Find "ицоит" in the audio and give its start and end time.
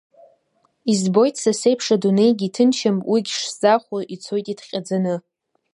4.13-4.47